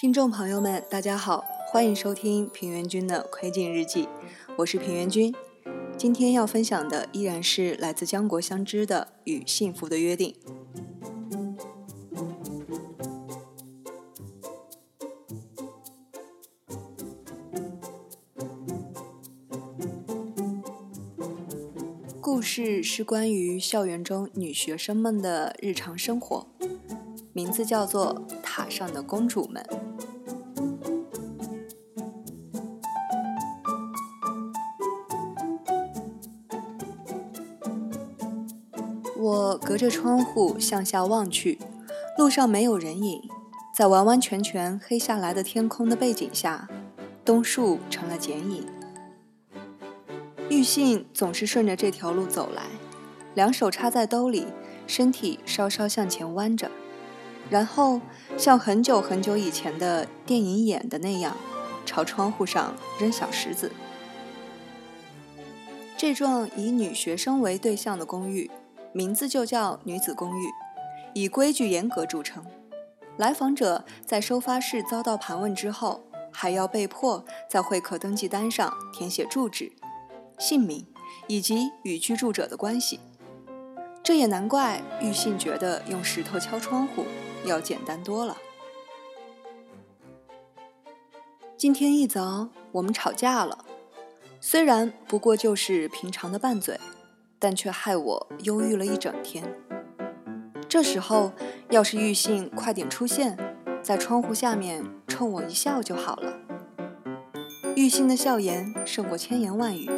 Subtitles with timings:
[0.00, 4.08] 听众朋友们，大家好，欢迎收听平原君的窥镜日记，
[4.56, 5.30] 我是平原君。
[5.98, 10.34] 今天要分享的依然是来自江国相知的《与幸福的约定》。
[22.22, 26.46] 故事是关于校园中女学生们的日常生活，
[27.34, 29.62] 名字叫做《塔上的公主们》。
[39.22, 41.58] 我隔着窗户向下望去，
[42.16, 43.20] 路上没有人影，
[43.76, 46.66] 在完完全全黑下来的天空的背景下，
[47.22, 48.66] 冬树成了剪影。
[50.48, 52.62] 玉信总是顺着这条路走来，
[53.34, 54.46] 两手插在兜里，
[54.86, 56.70] 身体稍稍向前弯着，
[57.50, 58.00] 然后
[58.38, 61.36] 像很久很久以前的电影演的那样，
[61.84, 63.70] 朝窗户上扔小石子。
[65.98, 68.50] 这幢以女学生为对象的公寓，
[68.92, 70.46] 名字就叫女子公寓，
[71.14, 72.44] 以规矩严格著称。
[73.16, 76.02] 来访者在收发室遭到盘问之后，
[76.32, 79.72] 还要被迫在会客登记单上填写住址。
[80.38, 80.86] 姓名
[81.28, 82.98] 以及与居住者的关系，
[84.02, 87.04] 这也难怪玉信觉得用石头敲窗户
[87.44, 88.36] 要简单多了。
[91.58, 93.66] 今天一早我们吵架了，
[94.40, 96.80] 虽然不过就是平常的拌嘴，
[97.40, 99.52] 但却害我忧郁了一整天。
[100.68, 101.32] 这时候
[101.70, 103.36] 要是玉信快点出现，
[103.82, 106.38] 在窗户下面冲我一笑就好了。
[107.74, 109.90] 玉信的笑颜胜过千言万语。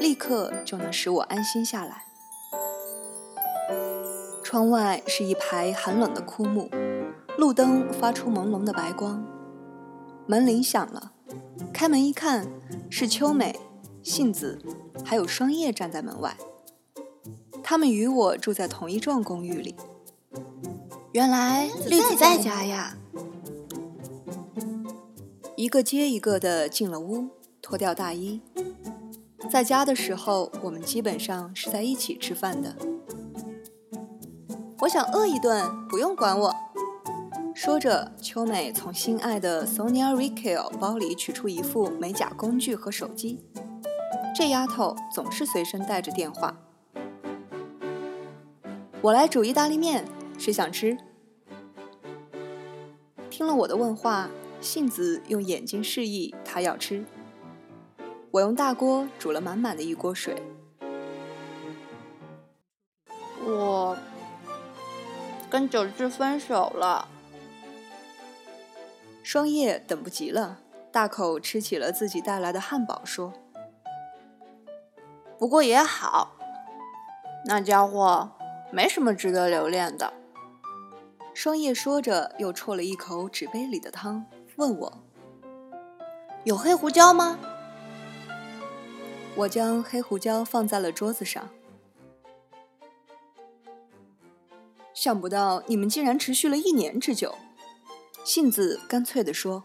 [0.00, 2.06] 立刻就能使我安心下来。
[4.42, 6.70] 窗外是一排寒冷的枯木，
[7.36, 9.22] 路灯发出朦胧的白光。
[10.26, 11.12] 门铃响了，
[11.70, 12.48] 开门一看，
[12.88, 13.60] 是秋美、
[14.02, 14.58] 杏子，
[15.04, 16.34] 还有双叶站在门外。
[17.70, 19.76] 他们与我住在同一幢公寓里。
[21.12, 22.96] 原来栗子在家呀！
[25.54, 27.28] 一个接一个的进了屋，
[27.62, 28.40] 脱掉大衣。
[29.48, 32.74] 在家的时候，我们基本上是在一起吃饭的。
[34.80, 36.52] 我想饿一顿，不用管我。
[37.54, 43.44] 说着，秋美从心爱的 Sonia Riccio 包里取出一副美甲工具和手机。
[44.34, 46.56] 这丫头总是随身带着电话。
[49.02, 50.04] 我来煮意大利面，
[50.38, 50.98] 谁想吃？
[53.30, 54.28] 听了我的问话，
[54.60, 57.06] 杏子用眼睛示意她要吃。
[58.30, 60.42] 我用大锅煮了满满的一锅水。
[63.42, 63.96] 我
[65.48, 67.08] 跟九志分手了。
[69.22, 70.58] 双叶等不及了，
[70.92, 73.32] 大口吃起了自己带来的汉堡，说
[75.38, 76.36] ：“不过也好，
[77.46, 78.32] 那家伙
[78.70, 80.12] 没什么值得留恋的。”
[81.34, 84.26] 双叶说着，又啜了一口纸杯里的汤，
[84.56, 85.02] 问我
[86.44, 87.38] ：“有黑胡椒吗？”
[89.36, 91.48] 我将黑胡椒放在了桌子上，
[94.92, 97.34] 想不到你们竟然持续了一年之久。
[98.24, 99.64] 杏子干脆地说：“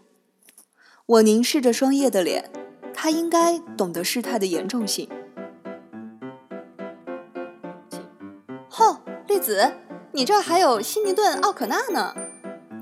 [1.04, 2.50] 我凝视着双叶的脸，
[2.94, 5.10] 他应该懂得事态的严重性。”
[8.78, 9.72] 吼，栗子，
[10.12, 12.14] 你这还有悉尼顿奥可纳呢！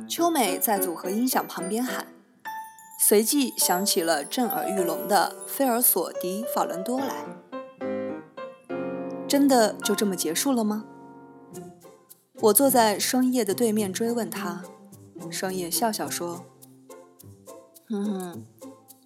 [0.09, 2.09] 秋美在组合音响旁边喊。
[2.99, 7.15] 随即响起了震耳欲聋的菲尔索迪法伦多来。
[9.29, 10.85] 真的就这么结束了吗？
[12.41, 14.65] 我坐在双叶的对面追问他，
[15.31, 16.45] 双叶笑笑说
[17.89, 18.45] ：“哼哼，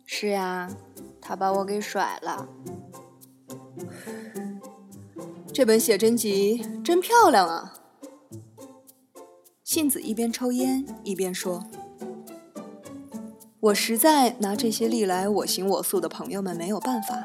[0.07, 0.71] 是呀，
[1.21, 2.49] 他把我给甩了。
[5.59, 7.75] 这本写真集真漂亮啊。”
[9.65, 11.65] 杏子一边抽烟一边说。
[13.59, 17.25] 我实在拿这些历来我行我素的朋友们没有办法。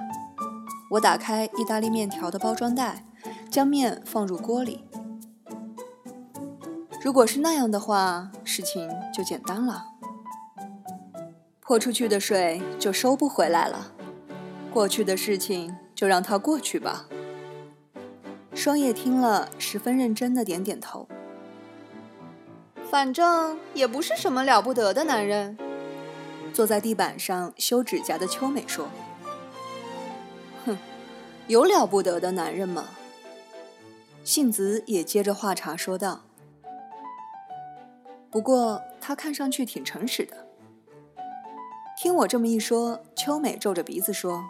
[0.89, 3.05] 我打开意大利面条的包装袋，
[3.51, 4.83] 将面放入锅里。
[7.03, 9.85] 如果是那样的话，事情就简单了。
[11.61, 13.93] 泼出去的水就收不回来了，
[14.73, 17.05] 过去的事情就让它过去吧。
[18.55, 21.07] 双叶听了，十分认真的点点头。
[22.89, 25.57] 反正也不是什么了不得的男人。
[26.53, 28.87] 坐在地板上修指甲的秋美说
[30.65, 30.77] ：“哼，
[31.47, 32.85] 有了不得的男人吗？”
[34.23, 36.21] 杏子也接着话茬说道
[38.29, 40.47] ：“不过他看上去挺诚实的。”
[41.99, 44.43] 听我这么一说，秋美皱着鼻子说：“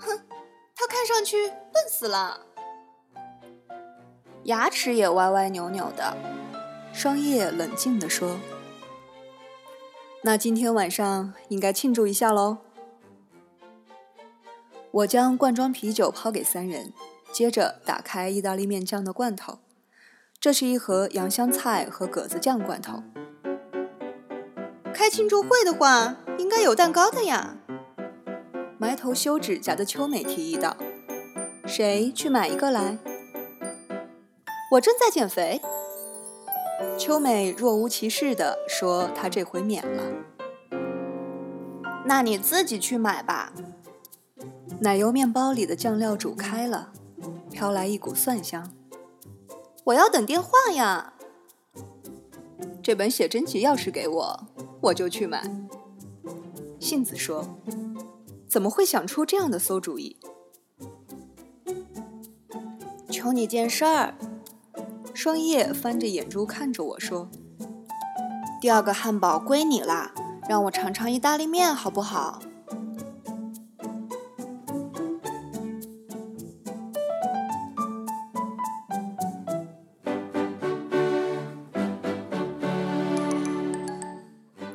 [0.00, 0.18] 哼，
[0.74, 2.40] 他看上去笨死了，
[4.46, 6.16] 牙齿也歪歪扭扭的。”
[6.92, 8.38] 双叶冷静地说
[10.24, 12.58] ：“那今天晚上应该庆祝一下喽。”
[14.90, 16.94] 我将罐装啤酒抛给三人，
[17.30, 19.58] 接着打开意大利面酱的罐头。
[20.40, 23.02] 这是一盒洋香菜和葛子酱罐头。
[24.94, 27.58] 开庆祝会的话，应该有蛋糕的呀。
[28.78, 30.76] 埋头修指甲的秋美提议道
[31.66, 32.96] ：“谁去买一个来？”
[34.72, 35.60] 我正在减肥。
[36.98, 40.02] 秋美若无其事地说：“她这回免了。”
[42.04, 43.52] 那你自己去买吧。
[44.80, 46.92] 奶油面包里的酱料煮开了，
[47.50, 48.70] 飘来一股蒜香。
[49.84, 51.14] 我要等电话呀。
[52.82, 54.46] 这本写真集要是给我，
[54.80, 55.50] 我就去买。
[56.78, 57.58] 杏子说
[58.46, 60.16] ：“怎么会想出这样的馊主意？”
[63.10, 64.14] 求你件事儿。
[65.26, 67.28] 双叶翻着眼珠看着我说
[68.62, 70.12] ：“第二个汉堡归你啦，
[70.48, 72.40] 让我尝尝意大利面好不好？”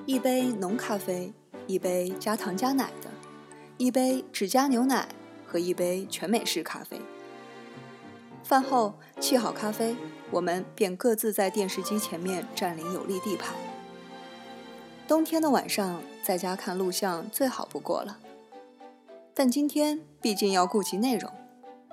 [0.05, 1.31] 一杯浓咖啡，
[1.65, 3.09] 一杯加糖加奶的，
[3.77, 5.07] 一杯只加牛奶
[5.47, 6.99] 和一杯全美式咖啡。
[8.51, 9.95] 饭后沏好咖啡，
[10.29, 13.55] 我们便各自在电视机前面占领有利地盘。
[15.07, 18.17] 冬天的晚上在家看录像最好不过了，
[19.33, 21.31] 但今天毕竟要顾及内容，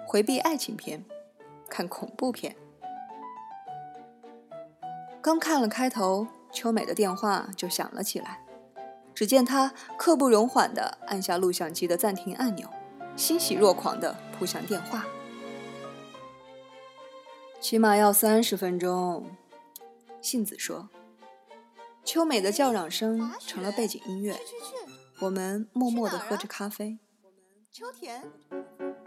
[0.04, 1.04] 回避爱情片，
[1.68, 2.56] 看恐怖片。
[5.22, 6.26] 刚看了开头。
[6.50, 8.40] 秋美的电话就响了起来，
[9.14, 12.68] 只见她刻不容缓地按下录像机的暂停按钮，
[13.14, 15.06] 欣喜若狂地扑向电话。
[17.68, 19.26] 起码要三十分钟，
[20.22, 20.88] 杏子说。
[22.02, 24.34] 秋美的叫嚷声成了背景音乐，
[25.20, 26.98] 我们默默地喝着咖啡。
[27.70, 28.22] 秋田。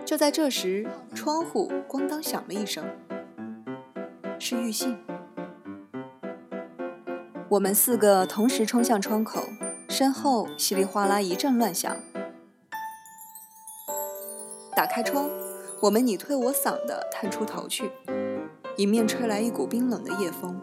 [0.06, 2.86] 就在这时，窗户咣当响了一声，
[4.38, 4.96] 是玉信。
[7.50, 9.42] 我们四个同时冲向窗口，
[9.90, 11.98] 身后稀里哗啦一阵乱响。
[14.75, 15.28] 打开窗，
[15.81, 17.90] 我们你推我搡的探出头去，
[18.77, 20.59] 迎面吹来一股冰冷的夜风。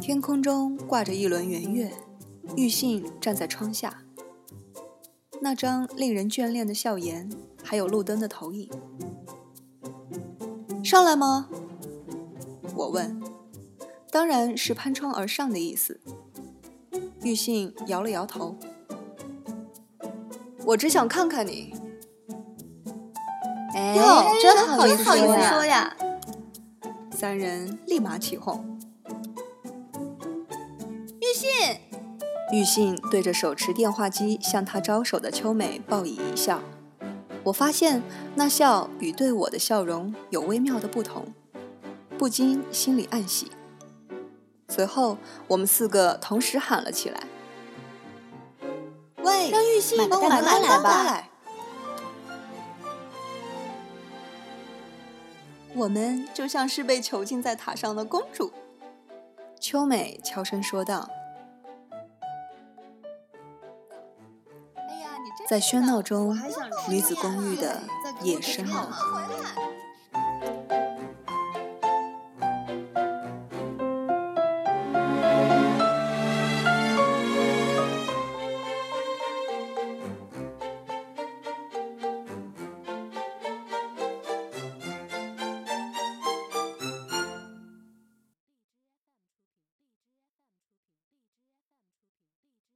[0.00, 1.92] 天空中挂着一轮圆月，
[2.56, 4.02] 玉信站在窗下，
[5.40, 7.30] 那张令人眷恋的笑颜，
[7.62, 8.68] 还有路灯的投影。
[10.84, 11.48] 上来吗？
[12.74, 13.22] 我问。
[14.10, 15.98] 当然是攀窗而上的意思。
[17.22, 18.56] 玉信摇了摇头，
[20.66, 21.72] 我只想看看你。
[23.74, 23.94] 哎，
[24.40, 25.96] 真好意思说呀！
[27.10, 28.78] 三人立马起哄。
[31.20, 31.50] 玉信，
[32.52, 36.60] 玉信对着手持电话机向他招手的秋美报以一笑。
[37.44, 38.02] 我发现
[38.34, 41.26] 那笑与对我的笑容有微妙的不同，
[42.18, 43.50] 不禁心里暗喜。
[44.68, 45.16] 随后，
[45.48, 47.22] 我们四个同时喊了起来
[49.22, 50.82] ：“喂，让玉信帮我买蛋糕
[55.74, 58.52] 我们就像是被囚禁在塔上的公主。”
[59.60, 61.08] 秋美悄声说道。
[65.48, 66.38] 在喧闹中，
[66.88, 67.82] 女子公寓的
[68.22, 68.88] 夜深了。